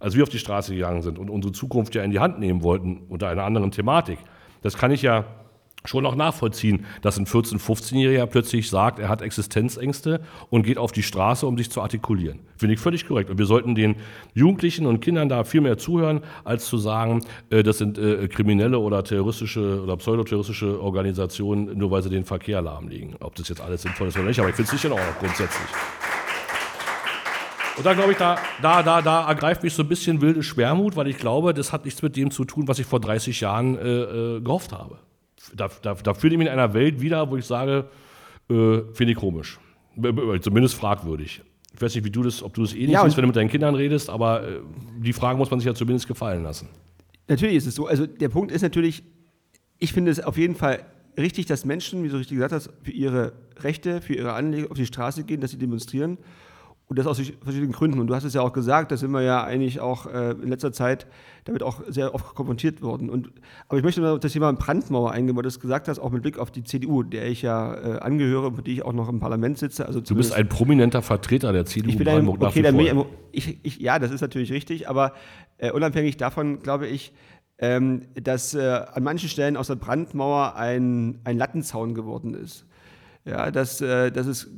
[0.00, 2.62] als wir auf die Straße gegangen sind und unsere Zukunft ja in die Hand nehmen
[2.62, 4.18] wollten unter einer anderen Thematik,
[4.62, 5.24] das kann ich ja
[5.84, 10.20] schon auch nachvollziehen, dass ein 14-, 15-Jähriger plötzlich sagt, er hat Existenzängste
[10.50, 12.40] und geht auf die Straße, um sich zu artikulieren.
[12.56, 13.30] Finde ich völlig korrekt.
[13.30, 13.96] Und wir sollten den
[14.34, 18.78] Jugendlichen und Kindern da viel mehr zuhören, als zu sagen, äh, das sind äh, kriminelle
[18.78, 23.16] oder terroristische oder pseudoterroristische Organisationen, nur weil sie den Verkehr lahmlegen.
[23.20, 25.68] Ob das jetzt alles sinnvoll ist oder nicht, aber ich finde es sicher auch grundsätzlich.
[27.80, 30.96] Und da glaube ich, da, da, da, da ergreift mich so ein bisschen wilde Schwermut,
[30.96, 33.78] weil ich glaube, das hat nichts mit dem zu tun, was ich vor 30 Jahren
[33.78, 34.98] äh, äh, gehofft habe.
[35.54, 37.88] Da, da, da fühle ich mich in einer Welt wieder, wo ich sage,
[38.50, 39.58] äh, finde ich komisch.
[40.42, 41.40] Zumindest fragwürdig.
[41.74, 43.28] Ich weiß nicht, wie du das, ob du das eh nicht ja, siehst, wenn du
[43.28, 44.60] mit deinen Kindern redest, aber äh,
[44.98, 46.68] die Fragen muss man sich ja zumindest gefallen lassen.
[47.28, 47.86] Natürlich ist es so.
[47.86, 49.04] Also der Punkt ist natürlich,
[49.78, 50.84] ich finde es auf jeden Fall
[51.16, 54.76] richtig, dass Menschen, wie du richtig gesagt hast, für ihre Rechte, für ihre Anliegen auf
[54.76, 56.18] die Straße gehen, dass sie demonstrieren.
[56.90, 58.00] Und das aus verschiedenen Gründen.
[58.00, 60.48] Und du hast es ja auch gesagt, da sind wir ja eigentlich auch äh, in
[60.48, 61.06] letzter Zeit
[61.44, 63.08] damit auch sehr oft konfrontiert worden.
[63.08, 63.30] Und,
[63.68, 66.10] aber ich möchte noch auf das Thema Brandmauer eingehen, weil du es gesagt hast, auch
[66.10, 68.92] mit Blick auf die CDU, der ich ja äh, angehöre und für die ich auch
[68.92, 69.86] noch im Parlament sitze.
[69.86, 73.60] Also du bist ein prominenter Vertreter der CDU ich bin ein, okay, der Medien, ich,
[73.62, 75.12] ich, Ja, das ist natürlich richtig, aber
[75.58, 77.12] äh, unabhängig davon glaube ich,
[77.58, 82.66] ähm, dass äh, an manchen Stellen aus der Brandmauer ein, ein Lattenzaun geworden ist.
[83.24, 84.50] Ja, dass, äh, dass es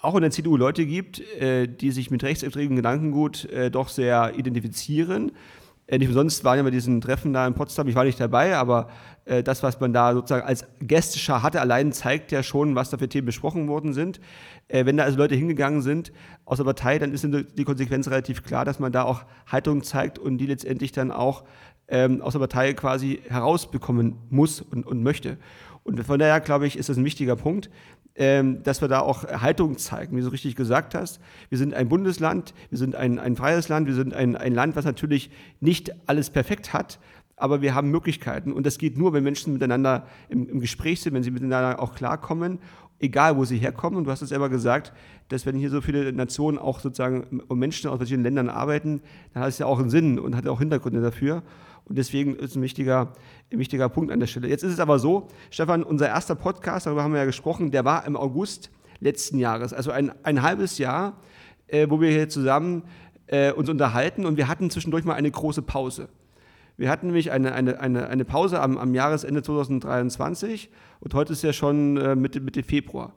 [0.00, 4.34] auch in der CDU Leute gibt, äh, die sich mit rechtsextremen Gedankengut äh, doch sehr
[4.36, 5.32] identifizieren.
[5.88, 8.56] Äh, nicht umsonst waren ja bei diesen Treffen da in Potsdam, ich war nicht dabei,
[8.56, 8.90] aber
[9.24, 12.98] äh, das, was man da sozusagen als Gästeschar hatte, allein zeigt ja schon, was da
[12.98, 14.20] für Themen besprochen worden sind.
[14.68, 16.12] Äh, wenn da also Leute hingegangen sind
[16.44, 20.18] aus der Partei, dann ist die Konsequenz relativ klar, dass man da auch Haltung zeigt
[20.18, 21.42] und die letztendlich dann auch
[21.88, 25.38] ähm, aus der Partei quasi herausbekommen muss und, und möchte.
[25.88, 27.70] Und von daher, glaube ich, ist das ein wichtiger Punkt,
[28.14, 31.18] ähm, dass wir da auch Haltung zeigen, wie du richtig gesagt hast.
[31.48, 34.76] Wir sind ein Bundesland, wir sind ein, ein freies Land, wir sind ein, ein Land,
[34.76, 36.98] was natürlich nicht alles perfekt hat,
[37.36, 38.52] aber wir haben Möglichkeiten.
[38.52, 41.94] Und das geht nur, wenn Menschen miteinander im, im Gespräch sind, wenn sie miteinander auch
[41.94, 42.58] klarkommen,
[42.98, 43.96] egal wo sie herkommen.
[43.96, 44.92] Und du hast es selber gesagt,
[45.30, 49.00] dass wenn hier so viele Nationen auch sozusagen und Menschen aus verschiedenen Ländern arbeiten,
[49.32, 51.42] dann hat es ja auch einen Sinn und hat auch Hintergründe dafür.
[51.88, 53.12] Und deswegen ist ein wichtiger,
[53.52, 54.48] ein wichtiger Punkt an der Stelle.
[54.48, 57.84] Jetzt ist es aber so, Stefan, unser erster Podcast, darüber haben wir ja gesprochen, der
[57.84, 58.70] war im August
[59.00, 61.20] letzten Jahres, also ein, ein halbes Jahr,
[61.68, 62.82] äh, wo wir hier zusammen
[63.26, 66.08] äh, uns unterhalten und wir hatten zwischendurch mal eine große Pause.
[66.76, 70.70] Wir hatten nämlich eine, eine, eine, eine Pause am, am Jahresende 2023
[71.00, 73.12] und heute ist ja schon äh, Mitte, Mitte Februar.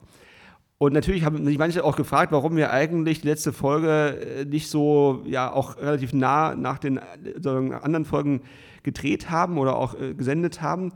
[0.82, 4.68] Und natürlich haben sich manche auch gefragt, warum wir eigentlich die letzte Folge äh, nicht
[4.68, 8.40] so, ja, auch relativ nah nach den anderen Folgen
[8.82, 10.92] gedreht haben oder auch äh, gesendet haben.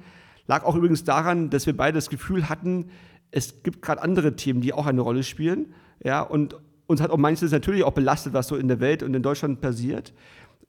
[0.49, 2.91] Lag auch übrigens daran, dass wir beide das Gefühl hatten,
[3.31, 5.73] es gibt gerade andere Themen, die auch eine Rolle spielen.
[6.03, 6.57] Ja, und
[6.89, 9.61] uns hat auch manches natürlich auch belastet, was so in der Welt und in Deutschland
[9.61, 10.13] passiert.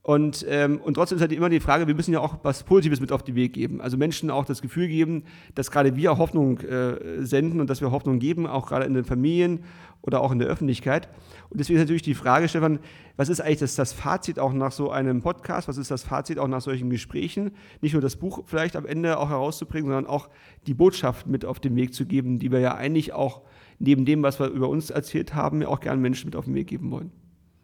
[0.08, 3.02] Und, ähm, und trotzdem ist halt immer die Frage, wir müssen ja auch was Positives
[3.02, 3.82] mit auf den Weg geben.
[3.82, 7.92] Also Menschen auch das Gefühl geben, dass gerade wir Hoffnung äh, senden und dass wir
[7.92, 9.66] Hoffnung geben, auch gerade in den Familien
[10.02, 11.10] oder auch in der Öffentlichkeit.
[11.50, 12.80] Und deswegen ist natürlich die Frage, Stefan,
[13.18, 15.68] was ist eigentlich das, das Fazit auch nach so einem Podcast?
[15.68, 17.52] Was ist das Fazit auch nach solchen Gesprächen?
[17.82, 20.30] Nicht nur das Buch vielleicht am Ende auch herauszubringen, sondern auch
[20.68, 23.42] die Botschaft mit auf den Weg zu geben, die wir ja eigentlich auch
[23.78, 26.56] neben dem, was wir über uns erzählt haben, ja auch gerne Menschen mit auf den
[26.56, 27.12] Weg geben wollen.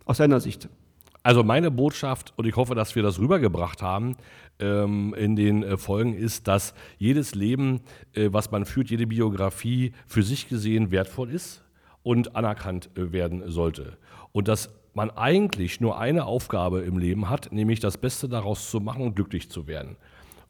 [0.03, 0.67] Aus seiner Sicht.
[1.23, 4.17] Also meine Botschaft, und ich hoffe, dass wir das rübergebracht haben
[4.59, 7.79] ähm, in den äh, Folgen, ist, dass jedes Leben,
[8.13, 11.63] äh, was man führt, jede Biografie für sich gesehen wertvoll ist
[12.03, 13.97] und anerkannt äh, werden sollte.
[14.33, 18.81] Und dass man eigentlich nur eine Aufgabe im Leben hat, nämlich das Beste daraus zu
[18.81, 19.95] machen und glücklich zu werden.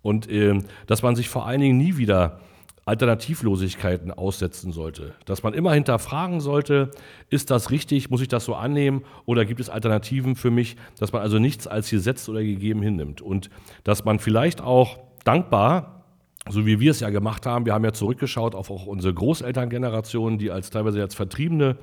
[0.02, 2.40] Und ähm, dass man sich vor allen Dingen nie wieder
[2.86, 5.14] Alternativlosigkeiten aussetzen sollte.
[5.26, 6.92] Dass man immer hinterfragen sollte,
[7.30, 11.14] ist das richtig, muss ich das so annehmen oder gibt es Alternativen für mich, dass
[11.14, 13.22] man also nichts als gesetzt oder gegeben hinnimmt.
[13.22, 13.50] Und
[13.84, 16.04] dass man vielleicht auch dankbar,
[16.50, 20.38] so wie wir es ja gemacht haben, wir haben ja zurückgeschaut auf auch unsere Großelterngeneration,
[20.38, 21.78] die als teilweise als Vertriebene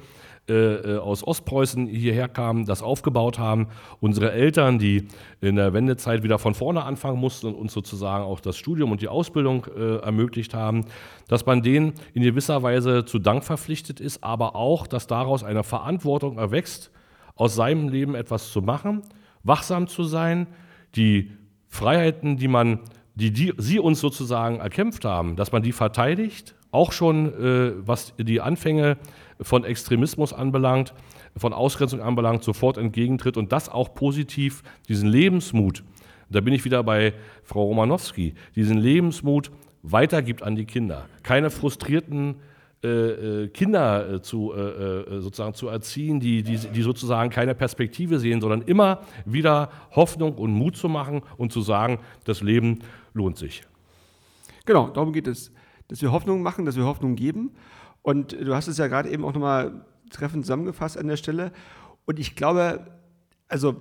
[0.51, 3.69] äh, äh, aus Ostpreußen hierher kamen, das aufgebaut haben.
[4.01, 5.07] Unsere Eltern, die
[5.41, 9.01] in der Wendezeit wieder von vorne anfangen mussten und uns sozusagen auch das Studium und
[9.01, 10.87] die Ausbildung äh, ermöglicht haben,
[11.29, 15.63] dass man denen in gewisser Weise zu Dank verpflichtet ist, aber auch, dass daraus eine
[15.63, 16.91] Verantwortung erwächst,
[17.37, 19.03] aus seinem Leben etwas zu machen,
[19.45, 20.49] wachsam zu sein,
[20.97, 21.31] die
[21.69, 22.81] Freiheiten, die man,
[23.15, 28.15] die, die sie uns sozusagen erkämpft haben, dass man die verteidigt, auch schon äh, was
[28.19, 28.97] die Anfänge
[29.43, 30.95] von Extremismus anbelangt,
[31.37, 35.83] von Ausgrenzung anbelangt, sofort entgegentritt und das auch positiv, diesen Lebensmut,
[36.31, 39.51] da bin ich wieder bei Frau Romanowski, diesen Lebensmut
[39.83, 41.07] weitergibt an die Kinder.
[41.23, 42.37] Keine frustrierten
[42.83, 47.55] äh, äh Kinder äh, zu, äh, äh, sozusagen zu erziehen, die, die, die sozusagen keine
[47.55, 52.81] Perspektive sehen, sondern immer wieder Hoffnung und Mut zu machen und zu sagen, das Leben
[53.13, 53.63] lohnt sich.
[54.65, 55.53] Genau, darum geht es,
[55.89, 57.51] dass wir Hoffnung machen, dass wir Hoffnung geben.
[58.03, 61.53] Und du hast es ja gerade eben auch nochmal treffend zusammengefasst an der Stelle.
[62.07, 62.87] Und ich glaube,
[63.49, 63.77] also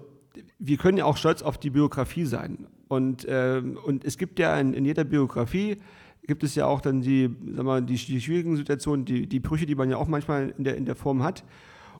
[0.58, 2.68] wir können ja auch stolz auf die Biografie sein.
[2.88, 5.78] Und, äh, und es gibt ja in, in, jeder Biografie,
[6.24, 9.66] gibt es ja auch dann die, sag mal, die, die schwierigen Situationen, die, die Brüche,
[9.66, 11.44] die man ja auch manchmal in der, in der Form hat.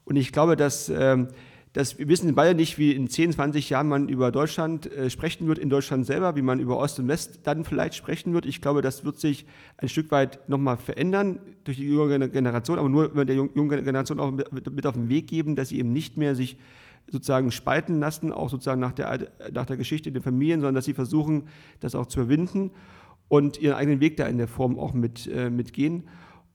[0.06, 1.26] Und ich glaube, dass, äh,
[1.74, 5.48] dass wir wissen beide nicht, wie in 10, 20 Jahren man über Deutschland äh, sprechen
[5.48, 8.46] wird, in Deutschland selber, wie man über Ost und West dann vielleicht sprechen wird.
[8.48, 9.46] Ich glaube, das wird sich
[9.78, 14.32] ein Stück weit nochmal verändern durch die junge Generation, aber nur der jungen Generation auch
[14.32, 16.58] mit, auf den Weg geben, dass sie eben nicht mehr sich
[17.12, 20.94] sozusagen spalten lassen, auch sozusagen nach der, nach der Geschichte der Familien, sondern dass sie
[20.94, 21.44] versuchen,
[21.80, 22.72] das auch zu überwinden
[23.28, 26.04] und ihren eigenen Weg da in der Form auch mit, äh, mitgehen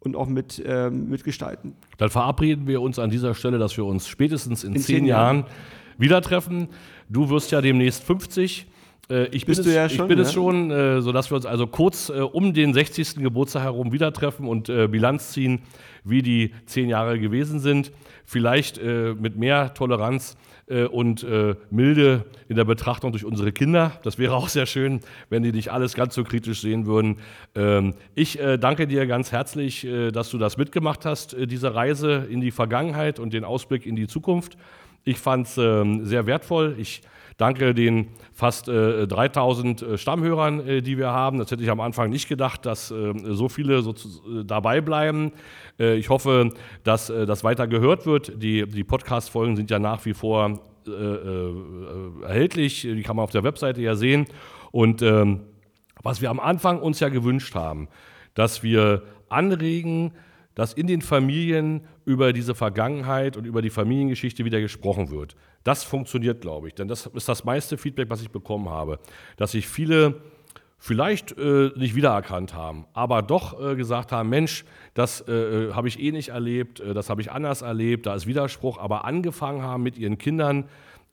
[0.05, 1.75] und auch mit, äh, mitgestalten.
[1.99, 5.07] Dann verabreden wir uns an dieser Stelle, dass wir uns spätestens in, in zehn, zehn
[5.07, 5.51] Jahren, Jahren
[5.99, 6.69] wieder treffen.
[7.09, 8.67] Du wirst ja demnächst 50.
[9.11, 10.25] Äh, ich Bist bin, es, ja schon, ich bin ja?
[10.25, 13.17] es schon, äh, sodass wir uns also kurz äh, um den 60.
[13.17, 15.63] Geburtstag herum wieder treffen und äh, Bilanz ziehen,
[16.05, 17.93] wie die zehn Jahre gewesen sind.
[18.25, 20.37] Vielleicht äh, mit mehr Toleranz
[20.67, 23.93] äh, und äh, Milde in der Betrachtung durch unsere Kinder.
[24.03, 27.19] Das wäre auch sehr schön, wenn die nicht alles ganz so kritisch sehen würden.
[27.55, 32.51] Ähm, ich danke dir ganz herzlich, dass du das mitgemacht hast, diese Reise in die
[32.51, 34.57] Vergangenheit und den Ausblick in die Zukunft.
[35.05, 36.77] Ich fand es ähm, sehr wertvoll.
[36.79, 37.03] Ich
[37.37, 41.39] Danke den fast äh, 3000 äh, Stammhörern, äh, die wir haben.
[41.39, 45.33] Das hätte ich am Anfang nicht gedacht, dass äh, so viele so äh, dabei bleiben.
[45.79, 46.51] Äh, ich hoffe,
[46.85, 48.43] dass das weiter gehört wird.
[48.43, 50.61] Die, die Podcast-Folgen sind ja nach wie vor
[52.23, 52.83] erhältlich.
[52.83, 54.27] Die kann man auf der Webseite ja sehen.
[54.71, 55.41] Und ähm,
[56.03, 57.89] was wir am Anfang uns ja gewünscht haben,
[58.35, 60.13] dass wir anregen,
[60.55, 65.37] dass in den Familien über diese Vergangenheit und über die Familiengeschichte wieder gesprochen wird.
[65.65, 68.99] Das funktioniert, glaube ich, denn das ist das meiste Feedback, was ich bekommen habe,
[69.37, 70.21] dass sich viele
[70.79, 75.89] vielleicht äh, nicht wiedererkannt haben, aber doch äh, gesagt haben, Mensch, das äh, äh habe
[75.89, 79.63] ich eh nicht erlebt, äh, das habe ich anders erlebt, da ist Widerspruch, aber angefangen
[79.63, 80.69] haben mit ihren Kindern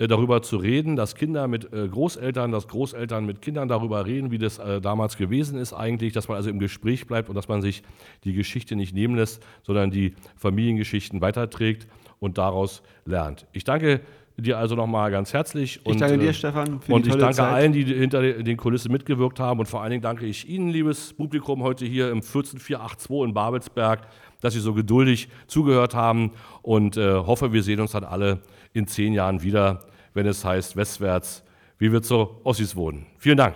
[0.08, 4.38] darüber zu reden, dass Kinder mit äh, Großeltern, dass Großeltern mit Kindern darüber reden, wie
[4.38, 7.62] das äh, damals gewesen ist eigentlich, dass man also im Gespräch bleibt und dass man
[7.62, 7.84] sich
[8.24, 11.88] die Geschichte nicht nehmen lässt, sondern die Familiengeschichten weiterträgt
[12.20, 13.48] und daraus lernt.
[13.52, 14.02] Ich danke
[14.38, 15.86] dir also nochmal ganz herzlich.
[15.86, 17.54] Und, ich danke dir, Stefan, für und die tolle Und ich danke Zeit.
[17.54, 19.60] allen, die hinter den Kulissen mitgewirkt haben.
[19.60, 24.08] Und vor allen Dingen danke ich Ihnen, liebes Publikum, heute hier im 14482 in Babelsberg,
[24.42, 28.42] dass Sie so geduldig zugehört haben und äh, hoffe, wir sehen uns dann alle
[28.74, 31.44] in zehn Jahren wieder wenn es heißt westwärts,
[31.78, 33.06] wie wir zu Ossis wohnen.
[33.18, 33.56] Vielen Dank.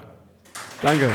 [0.81, 1.11] Danke.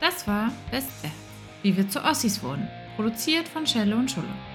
[0.00, 1.16] Das war Westwärts,
[1.62, 4.51] wie wir zu Ossis wurden, produziert von Schelle und Schulle.